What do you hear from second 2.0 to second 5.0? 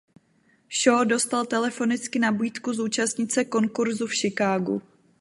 nabídku zúčastnit se konkurzu v Chicagu.